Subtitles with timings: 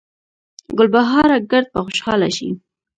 [0.77, 2.49] ګلبهاره ګړد به خوشحاله شي